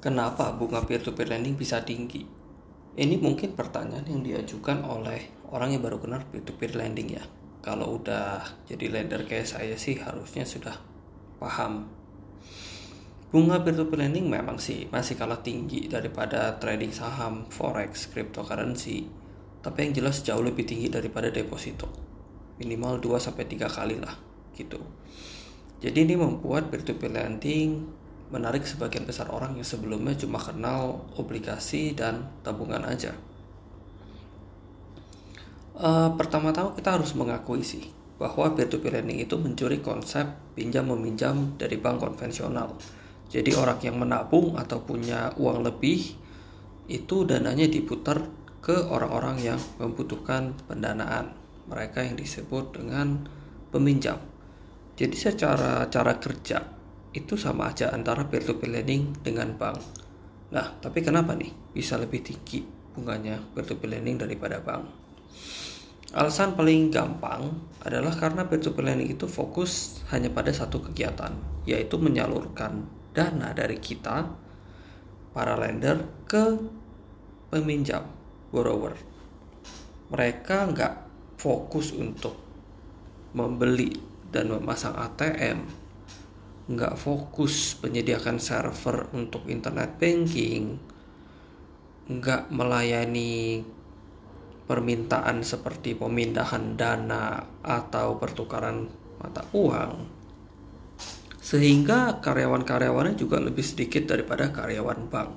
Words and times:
Kenapa 0.00 0.56
bunga 0.56 0.80
peer-to-peer 0.80 1.28
lending 1.28 1.60
bisa 1.60 1.84
tinggi? 1.84 2.24
Ini 2.96 3.20
mungkin 3.20 3.52
pertanyaan 3.52 4.08
yang 4.08 4.24
diajukan 4.24 4.80
oleh 4.80 5.28
orang 5.52 5.76
yang 5.76 5.84
baru 5.84 6.00
kenal 6.00 6.24
peer-to-peer 6.24 6.72
lending 6.72 7.20
ya. 7.20 7.24
Kalau 7.60 8.00
udah 8.00 8.40
jadi 8.64 8.88
lender 8.88 9.28
kayak 9.28 9.44
saya 9.44 9.76
sih 9.76 10.00
harusnya 10.00 10.48
sudah 10.48 10.72
paham. 11.36 11.92
Bunga 13.28 13.60
peer-to-peer 13.60 14.08
lending 14.08 14.24
memang 14.32 14.56
sih 14.56 14.88
masih 14.88 15.20
kalah 15.20 15.44
tinggi 15.44 15.84
daripada 15.92 16.56
trading 16.56 16.96
saham, 16.96 17.44
forex, 17.52 18.08
cryptocurrency. 18.08 19.04
Tapi 19.60 19.84
yang 19.84 19.92
jelas 20.00 20.24
jauh 20.24 20.40
lebih 20.40 20.64
tinggi 20.64 20.88
daripada 20.88 21.28
deposito. 21.28 21.92
Minimal 22.56 23.04
2 23.04 23.20
3 23.20 23.68
kali 23.68 24.00
lah 24.00 24.16
gitu. 24.56 24.80
Jadi 25.84 26.08
ini 26.08 26.16
membuat 26.16 26.72
peer-to-peer 26.72 27.12
lending 27.12 27.99
menarik 28.30 28.62
sebagian 28.62 29.04
besar 29.04 29.26
orang 29.34 29.58
yang 29.58 29.66
sebelumnya 29.66 30.14
cuma 30.14 30.38
kenal 30.38 31.02
obligasi 31.18 31.98
dan 31.98 32.30
tabungan 32.46 32.86
aja. 32.86 33.10
Uh, 35.74 36.12
pertama-tama 36.14 36.76
kita 36.78 36.94
harus 36.94 37.16
mengakui 37.18 37.66
sih 37.66 37.90
bahwa 38.20 38.52
peer-to-peer 38.52 39.00
lending 39.00 39.24
itu 39.24 39.34
mencuri 39.40 39.80
konsep 39.80 40.28
pinjam 40.54 40.86
meminjam 40.86 41.56
dari 41.58 41.80
bank 41.80 42.04
konvensional. 42.04 42.76
Jadi 43.30 43.54
orang 43.56 43.80
yang 43.82 43.96
menabung 43.96 44.58
atau 44.60 44.82
punya 44.82 45.32
uang 45.40 45.64
lebih 45.64 46.18
itu 46.90 47.16
dananya 47.24 47.66
diputar 47.70 48.26
ke 48.60 48.76
orang-orang 48.92 49.40
yang 49.40 49.60
membutuhkan 49.80 50.52
pendanaan. 50.68 51.32
Mereka 51.70 52.02
yang 52.04 52.18
disebut 52.18 52.76
dengan 52.76 53.24
peminjam. 53.72 54.18
Jadi 54.98 55.16
secara 55.16 55.88
cara 55.88 56.18
kerja 56.20 56.79
itu 57.10 57.34
sama 57.34 57.74
aja 57.74 57.90
antara 57.90 58.30
peer-to-peer 58.30 58.70
lending 58.70 59.18
dengan 59.26 59.50
bank. 59.58 59.82
Nah, 60.54 60.78
tapi 60.78 61.02
kenapa 61.02 61.34
nih 61.34 61.50
bisa 61.74 61.98
lebih 61.98 62.22
tinggi 62.22 62.62
bunganya 62.94 63.42
peer-to-peer 63.54 63.98
lending 63.98 64.22
daripada 64.22 64.62
bank? 64.62 64.86
Alasan 66.10 66.58
paling 66.58 66.90
gampang 66.90 67.50
adalah 67.82 68.14
karena 68.14 68.46
peer-to-peer 68.46 68.94
lending 68.94 69.10
itu 69.14 69.26
fokus 69.26 70.02
hanya 70.14 70.30
pada 70.30 70.54
satu 70.54 70.78
kegiatan, 70.90 71.34
yaitu 71.66 71.98
menyalurkan 71.98 72.86
dana 73.10 73.50
dari 73.50 73.78
kita, 73.82 74.30
para 75.34 75.54
lender, 75.58 76.06
ke 76.30 76.58
peminjam, 77.50 78.06
borrower. 78.54 78.94
Mereka 80.10 80.74
nggak 80.74 80.94
fokus 81.38 81.94
untuk 81.94 82.38
membeli 83.34 83.94
dan 84.30 84.50
memasang 84.50 84.94
ATM 84.94 85.79
nggak 86.70 86.94
fokus 86.94 87.74
menyediakan 87.82 88.38
server 88.38 89.10
untuk 89.10 89.50
internet 89.50 89.98
banking, 89.98 90.78
nggak 92.06 92.46
melayani 92.54 93.66
permintaan 94.70 95.42
seperti 95.42 95.98
pemindahan 95.98 96.78
dana 96.78 97.42
atau 97.66 98.22
pertukaran 98.22 98.86
mata 99.18 99.42
uang, 99.50 100.06
sehingga 101.42 102.22
karyawan-karyawannya 102.22 103.18
juga 103.18 103.42
lebih 103.42 103.66
sedikit 103.66 104.06
daripada 104.06 104.54
karyawan 104.54 105.10
bank. 105.10 105.30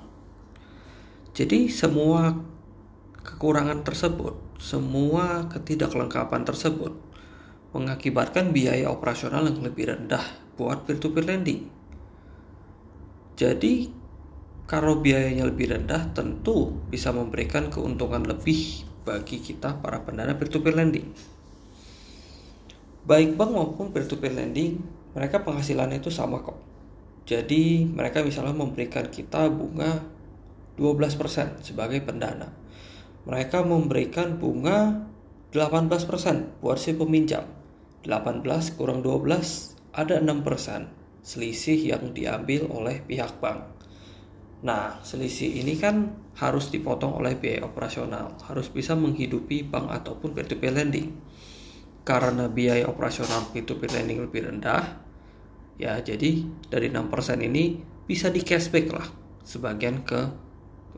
Jadi 1.34 1.66
semua 1.66 2.30
kekurangan 3.26 3.82
tersebut, 3.82 4.38
semua 4.62 5.50
ketidaklengkapan 5.50 6.46
tersebut 6.46 6.94
mengakibatkan 7.74 8.54
biaya 8.54 8.86
operasional 8.86 9.50
yang 9.50 9.66
lebih 9.66 9.90
rendah 9.90 10.43
buat 10.54 10.86
peer-to-peer 10.86 11.26
lending. 11.26 11.60
Jadi, 13.34 13.90
kalau 14.64 15.02
biayanya 15.02 15.50
lebih 15.50 15.74
rendah, 15.74 16.14
tentu 16.14 16.70
bisa 16.88 17.10
memberikan 17.10 17.68
keuntungan 17.68 18.22
lebih 18.22 18.86
bagi 19.04 19.42
kita 19.42 19.82
para 19.82 20.00
pendana 20.06 20.38
peer-to-peer 20.38 20.74
lending. 20.78 21.08
Baik 23.04 23.36
bank 23.36 23.50
maupun 23.52 23.92
peer-to-peer 23.92 24.32
lending, 24.32 24.80
mereka 25.12 25.42
penghasilannya 25.42 26.00
itu 26.00 26.08
sama 26.08 26.40
kok. 26.40 26.56
Jadi, 27.26 27.84
mereka 27.84 28.22
misalnya 28.24 28.56
memberikan 28.56 29.10
kita 29.10 29.50
bunga 29.50 30.00
12% 30.78 31.60
sebagai 31.60 32.00
pendana. 32.00 32.48
Mereka 33.24 33.64
memberikan 33.64 34.36
bunga 34.36 35.08
18% 35.52 36.60
buat 36.60 36.78
si 36.80 36.92
peminjam. 36.94 37.46
18 38.04 38.44
kurang 38.76 39.00
12 39.00 39.73
ada 39.94 40.18
6% 40.18 41.22
selisih 41.22 41.94
yang 41.94 42.10
diambil 42.10 42.66
oleh 42.68 43.00
pihak 43.00 43.38
bank. 43.38 43.62
Nah, 44.66 44.98
selisih 45.06 45.62
ini 45.62 45.78
kan 45.78 46.10
harus 46.34 46.68
dipotong 46.74 47.14
oleh 47.20 47.38
biaya 47.38 47.62
operasional, 47.62 48.34
harus 48.50 48.68
bisa 48.68 48.98
menghidupi 48.98 49.62
bank 49.64 49.92
ataupun 49.92 50.34
peer-to-peer 50.34 50.74
lending. 50.74 51.08
Karena 52.02 52.50
biaya 52.50 52.90
operasional 52.90 53.48
peer-to-peer 53.54 54.02
lending 54.02 54.18
lebih 54.26 54.50
rendah, 54.50 55.00
ya 55.78 56.00
jadi 56.02 56.42
dari 56.68 56.90
6% 56.90 57.40
ini 57.40 57.78
bisa 58.04 58.28
di 58.28 58.44
cashback 58.44 58.92
lah 58.92 59.08
sebagian 59.46 60.02
ke 60.02 60.20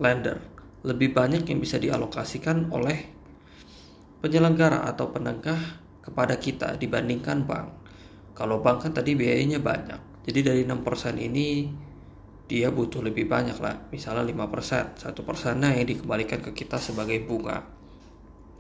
lender. 0.00 0.40
Lebih 0.86 1.12
banyak 1.12 1.44
yang 1.46 1.58
bisa 1.58 1.76
dialokasikan 1.76 2.70
oleh 2.70 2.98
penyelenggara 4.22 4.86
atau 4.86 5.10
penegah 5.10 5.82
kepada 6.02 6.38
kita 6.38 6.78
dibandingkan 6.78 7.44
bank. 7.44 7.85
Kalau 8.36 8.60
bank 8.60 8.84
kan 8.84 8.92
tadi 8.92 9.16
biayanya 9.16 9.64
banyak. 9.64 10.28
Jadi 10.28 10.40
dari 10.44 10.62
6% 10.68 11.16
ini 11.16 11.72
dia 12.44 12.68
butuh 12.68 13.00
lebih 13.00 13.24
banyak 13.24 13.56
lah. 13.64 13.88
Misalnya 13.88 14.28
5%, 14.28 15.00
1% 15.00 15.56
nah 15.56 15.72
yang 15.72 15.88
dikembalikan 15.88 16.44
ke 16.44 16.52
kita 16.52 16.76
sebagai 16.76 17.16
bunga. 17.24 17.64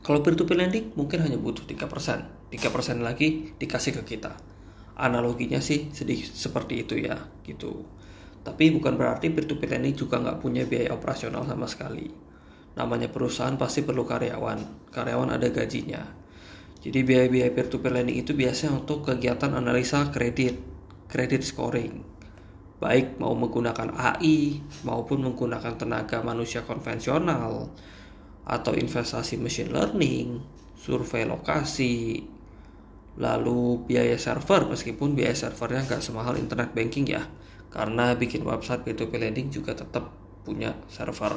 Kalau 0.00 0.24
peer-to-peer 0.24 0.64
lending 0.64 0.96
mungkin 0.96 1.20
hanya 1.20 1.36
butuh 1.36 1.68
3%. 1.68 2.48
3% 2.48 3.04
lagi 3.04 3.52
dikasih 3.60 4.00
ke 4.00 4.16
kita. 4.16 4.32
Analoginya 4.96 5.60
sih 5.60 5.92
sedikit 5.92 6.32
seperti 6.32 6.88
itu 6.88 6.96
ya, 6.96 7.20
gitu. 7.44 7.84
Tapi 8.40 8.72
bukan 8.72 8.96
berarti 8.96 9.28
peer-to-peer 9.28 9.76
lending 9.76 9.92
juga 9.92 10.24
nggak 10.24 10.40
punya 10.40 10.64
biaya 10.64 10.96
operasional 10.96 11.44
sama 11.44 11.68
sekali. 11.68 12.08
Namanya 12.80 13.12
perusahaan 13.12 13.60
pasti 13.60 13.84
perlu 13.84 14.08
karyawan. 14.08 14.88
Karyawan 14.88 15.36
ada 15.36 15.52
gajinya 15.52 16.25
jadi 16.86 17.02
biaya-biaya 17.02 17.50
peer-to-peer 17.50 17.98
lending 17.98 18.22
itu 18.22 18.30
biasanya 18.30 18.78
untuk 18.78 19.02
kegiatan 19.02 19.50
analisa 19.50 20.06
kredit, 20.14 20.54
kredit 21.10 21.42
scoring. 21.42 22.06
Baik 22.78 23.18
mau 23.18 23.34
menggunakan 23.34 23.90
AI 23.90 24.62
maupun 24.86 25.26
menggunakan 25.26 25.74
tenaga 25.74 26.22
manusia 26.22 26.62
konvensional 26.62 27.74
atau 28.46 28.72
investasi 28.78 29.42
machine 29.42 29.74
learning, 29.74 30.38
survei 30.78 31.26
lokasi, 31.26 32.22
lalu 33.18 33.82
biaya 33.82 34.14
server 34.20 34.68
meskipun 34.70 35.16
biaya 35.18 35.34
servernya 35.34 35.88
nggak 35.88 36.04
semahal 36.04 36.38
internet 36.38 36.70
banking 36.76 37.08
ya 37.08 37.24
karena 37.72 38.14
bikin 38.14 38.44
website 38.46 38.84
peer-to-peer 38.86 39.26
lending 39.26 39.50
juga 39.50 39.74
tetap 39.74 40.12
punya 40.46 40.76
server 40.86 41.34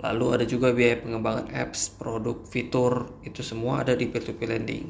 Lalu 0.00 0.26
ada 0.32 0.44
juga 0.48 0.72
biaya 0.72 0.96
pengembangan 1.04 1.52
apps, 1.52 1.92
produk, 1.92 2.40
fitur, 2.48 3.20
itu 3.20 3.44
semua 3.44 3.84
ada 3.84 3.92
di 3.92 4.08
peer-to-peer 4.08 4.56
lending. 4.56 4.86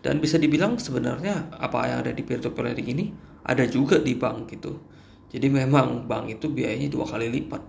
Dan 0.00 0.24
bisa 0.24 0.40
dibilang 0.40 0.80
sebenarnya 0.80 1.52
apa 1.52 1.84
yang 1.84 1.98
ada 2.06 2.12
di 2.16 2.24
peer-to-peer 2.24 2.72
lending 2.72 2.88
ini 2.96 3.06
ada 3.44 3.68
juga 3.68 4.00
di 4.00 4.16
bank 4.16 4.48
gitu. 4.56 4.80
Jadi 5.28 5.52
memang 5.52 6.08
bank 6.08 6.32
itu 6.32 6.48
biayanya 6.48 6.88
dua 6.88 7.04
kali 7.04 7.28
lipat. 7.28 7.60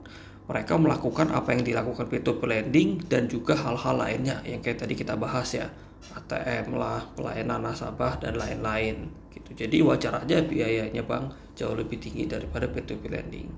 Mereka 0.47 0.79
melakukan 0.79 1.35
apa 1.35 1.51
yang 1.51 1.67
dilakukan 1.67 2.07
peer-to-peer 2.07 2.63
lending 2.63 3.03
dan 3.11 3.27
juga 3.27 3.59
hal-hal 3.59 3.99
lainnya 3.99 4.39
yang 4.47 4.63
kayak 4.63 4.79
tadi 4.79 4.95
kita 4.95 5.19
bahas 5.19 5.51
ya. 5.51 5.67
ATM 5.99 6.79
lah, 6.79 7.03
pelayanan 7.11 7.59
nasabah 7.59 8.23
dan 8.23 8.39
lain-lain 8.39 9.11
gitu. 9.35 9.51
Jadi 9.51 9.83
wajar 9.83 10.23
aja 10.23 10.39
biayanya 10.39 11.03
bank 11.03 11.35
jauh 11.59 11.75
lebih 11.75 11.99
tinggi 11.99 12.23
daripada 12.23 12.71
peer-to-peer 12.71 13.19
lending. 13.19 13.51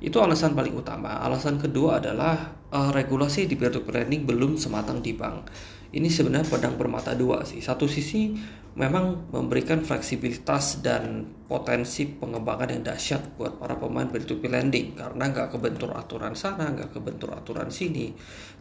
Itu 0.00 0.24
alasan 0.24 0.56
paling 0.56 0.72
utama. 0.72 1.20
Alasan 1.20 1.60
kedua 1.60 2.00
adalah 2.00 2.56
uh, 2.72 2.88
regulasi 2.88 3.44
di 3.44 3.54
peer-to-peer 3.54 4.04
lending 4.04 4.24
belum 4.24 4.56
sematang 4.56 5.04
di 5.04 5.12
bank. 5.12 5.52
Ini 5.92 6.08
sebenarnya 6.08 6.48
pedang 6.48 6.80
bermata 6.80 7.12
dua 7.12 7.44
sih. 7.44 7.60
Satu 7.60 7.84
sisi 7.84 8.32
memang 8.78 9.28
memberikan 9.34 9.82
fleksibilitas 9.82 10.80
dan 10.80 11.26
potensi 11.44 12.06
pengembangan 12.06 12.70
yang 12.72 12.82
dahsyat 12.86 13.36
buat 13.36 13.60
para 13.60 13.76
pemain 13.76 14.08
peer-to-peer 14.08 14.56
lending 14.56 14.96
karena 14.96 15.28
nggak 15.28 15.52
kebentur 15.52 15.92
aturan 15.92 16.32
sana, 16.32 16.72
nggak 16.72 16.96
kebentur 16.96 17.36
aturan 17.36 17.68
sini. 17.68 18.14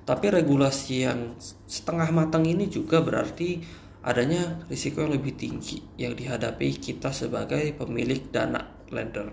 Tapi 0.04 0.26
regulasi 0.28 1.08
yang 1.08 1.38
setengah 1.70 2.10
matang 2.12 2.44
ini 2.50 2.68
juga 2.68 3.00
berarti 3.00 3.62
adanya 4.04 4.66
risiko 4.68 5.06
yang 5.06 5.14
lebih 5.14 5.38
tinggi 5.38 5.80
yang 6.02 6.18
dihadapi 6.18 6.82
kita 6.82 7.14
sebagai 7.14 7.78
pemilik 7.78 8.28
dana 8.34 8.60
lender. 8.90 9.30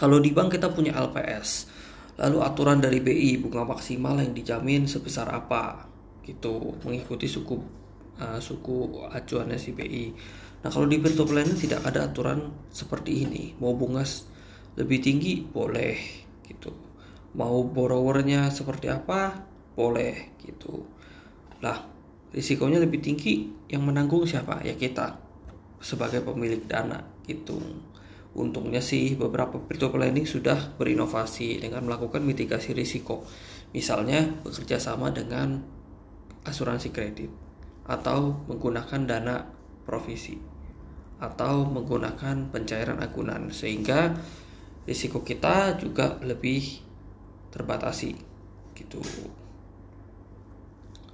Kalau 0.00 0.16
di 0.16 0.32
bank 0.32 0.56
kita 0.56 0.72
punya 0.72 0.96
LPS, 0.96 1.68
lalu 2.16 2.40
aturan 2.40 2.80
dari 2.80 3.04
BI 3.04 3.36
bunga 3.36 3.68
maksimal 3.68 4.16
yang 4.16 4.32
dijamin 4.32 4.88
sebesar 4.88 5.28
apa, 5.28 5.84
gitu, 6.24 6.80
mengikuti 6.88 7.28
suku 7.28 7.60
uh, 8.16 8.40
suku 8.40 9.04
acuannya 9.12 9.60
si 9.60 9.76
BI. 9.76 10.04
Nah 10.64 10.72
kalau 10.72 10.88
di 10.88 10.96
peer 10.96 11.12
to 11.12 11.28
tidak 11.28 11.84
ada 11.84 12.08
aturan 12.08 12.48
seperti 12.72 13.28
ini. 13.28 13.52
Mau 13.60 13.76
bunga 13.76 14.00
lebih 14.80 15.04
tinggi 15.04 15.44
boleh, 15.44 15.96
gitu 16.48 16.72
mau 17.34 17.62
borrowernya 17.62 18.50
seperti 18.50 18.90
apa 18.90 19.46
boleh 19.78 20.34
gitu 20.42 20.82
lah 21.62 21.86
risikonya 22.34 22.82
lebih 22.82 22.98
tinggi 22.98 23.46
yang 23.70 23.86
menanggung 23.86 24.26
siapa 24.26 24.62
ya 24.66 24.74
kita 24.74 25.14
sebagai 25.78 26.26
pemilik 26.26 26.66
dana 26.66 26.98
gitu 27.24 27.58
untungnya 28.34 28.78
sih 28.78 29.18
beberapa 29.18 29.58
peer-to-peer 29.58 30.06
lending 30.06 30.26
sudah 30.26 30.78
berinovasi 30.78 31.58
dengan 31.58 31.90
melakukan 31.90 32.22
mitigasi 32.22 32.70
risiko 32.72 33.26
misalnya 33.74 34.22
bekerja 34.46 34.78
sama 34.78 35.10
dengan 35.10 35.58
asuransi 36.46 36.94
kredit 36.94 37.30
atau 37.90 38.46
menggunakan 38.46 39.00
dana 39.02 39.42
provisi 39.82 40.38
atau 41.20 41.68
menggunakan 41.68 42.48
pencairan 42.48 43.02
agunan 43.02 43.52
sehingga 43.52 44.14
risiko 44.88 45.20
kita 45.20 45.76
juga 45.76 46.16
lebih 46.24 46.80
terbatasi 47.52 48.16
gitu. 48.78 49.02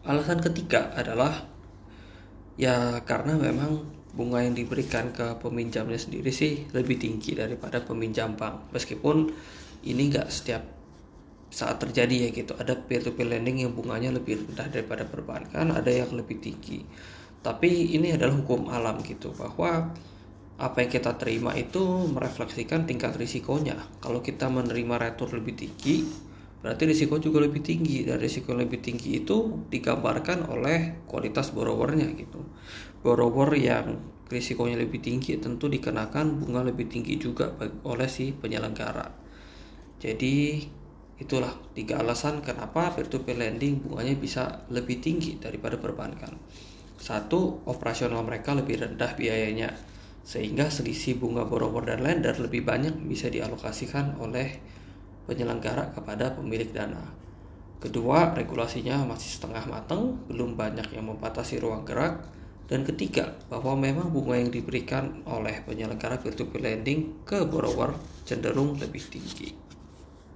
Alasan 0.07 0.39
ketiga 0.39 0.95
adalah 0.95 1.51
ya 2.55 3.03
karena 3.03 3.35
memang 3.35 3.95
bunga 4.17 4.41
yang 4.41 4.57
diberikan 4.57 5.13
ke 5.13 5.37
peminjamnya 5.39 6.01
sendiri 6.01 6.33
sih 6.33 6.65
lebih 6.73 6.97
tinggi 6.97 7.37
daripada 7.37 7.85
peminjam 7.85 8.33
bank. 8.33 8.73
Meskipun 8.73 9.29
ini 9.85 10.03
nggak 10.09 10.29
setiap 10.33 10.65
saat 11.53 11.77
terjadi 11.79 12.27
ya 12.27 12.29
gitu. 12.33 12.57
Ada 12.57 12.75
peer 12.75 13.05
to 13.05 13.13
peer 13.13 13.29
lending 13.29 13.69
yang 13.69 13.77
bunganya 13.77 14.11
lebih 14.11 14.43
rendah 14.49 14.73
daripada 14.73 15.05
perbankan 15.05 15.77
ada 15.77 15.93
yang 15.93 16.11
lebih 16.17 16.41
tinggi. 16.41 16.81
Tapi 17.45 17.95
ini 17.95 18.11
adalah 18.17 18.35
hukum 18.35 18.73
alam 18.73 18.99
gitu 19.05 19.31
bahwa 19.37 19.95
apa 20.57 20.77
yang 20.81 20.91
kita 20.91 21.21
terima 21.21 21.53
itu 21.53 22.09
merefleksikan 22.11 22.89
tingkat 22.89 23.15
risikonya. 23.15 23.77
Kalau 24.01 24.25
kita 24.25 24.49
menerima 24.49 24.97
retur 24.97 25.31
lebih 25.37 25.55
tinggi 25.55 26.25
berarti 26.67 26.83
risiko 26.83 27.23
juga 27.23 27.39
lebih 27.47 27.63
tinggi 27.63 28.03
dan 28.03 28.19
risiko 28.19 28.51
lebih 28.51 28.83
tinggi 28.83 29.23
itu 29.23 29.71
digambarkan 29.71 30.51
oleh 30.51 31.07
kualitas 31.07 31.55
borrowernya 31.55 32.11
gitu. 32.19 32.43
Borrower 33.07 33.55
yang 33.55 33.95
risikonya 34.27 34.75
lebih 34.75 34.99
tinggi 34.99 35.39
tentu 35.39 35.71
dikenakan 35.71 36.43
bunga 36.43 36.67
lebih 36.67 36.91
tinggi 36.91 37.23
juga 37.23 37.55
oleh 37.87 38.11
si 38.11 38.35
penyelenggara. 38.35 39.07
Jadi 40.03 40.59
itulah 41.23 41.55
tiga 41.71 42.03
alasan 42.03 42.43
kenapa 42.43 42.91
peer-to-peer 42.99 43.39
lending 43.39 43.87
bunganya 43.87 44.19
bisa 44.19 44.67
lebih 44.75 44.99
tinggi 44.99 45.39
daripada 45.39 45.79
perbankan. 45.79 46.35
Satu 46.99 47.63
operasional 47.71 48.27
mereka 48.27 48.59
lebih 48.59 48.83
rendah 48.83 49.15
biayanya 49.15 49.71
sehingga 50.27 50.67
selisih 50.67 51.23
bunga 51.23 51.47
borrower 51.47 51.87
dan 51.87 52.03
lender 52.03 52.35
lebih 52.43 52.67
banyak 52.67 53.07
bisa 53.07 53.31
dialokasikan 53.31 54.19
oleh 54.19 54.75
penyelenggara 55.26 55.93
kepada 55.93 56.32
pemilik 56.32 56.70
dana. 56.70 57.02
Kedua, 57.76 58.32
regulasinya 58.32 59.05
masih 59.05 59.37
setengah 59.37 59.69
matang, 59.69 60.17
belum 60.32 60.56
banyak 60.56 60.96
yang 60.96 61.12
membatasi 61.12 61.61
ruang 61.61 61.84
gerak. 61.84 62.25
Dan 62.67 62.82
ketiga, 62.82 63.37
bahwa 63.46 63.78
memang 63.78 64.11
bunga 64.11 64.43
yang 64.43 64.50
diberikan 64.50 65.23
oleh 65.28 65.62
penyelenggara 65.62 66.19
peer-to-peer 66.19 66.62
lending 66.62 67.23
ke 67.23 67.46
borrower 67.46 67.94
cenderung 68.26 68.75
lebih 68.81 69.06
tinggi. 69.06 69.66